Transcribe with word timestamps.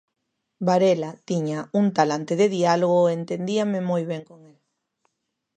Varela 0.67 1.11
tiña 1.29 1.59
un 1.79 1.85
talante 1.97 2.33
de 2.41 2.47
diálogo 2.57 3.01
e 3.07 3.13
entendíame 3.19 3.79
moi 3.89 4.03
ben 4.11 4.23
con 4.29 4.39
el. 4.51 4.57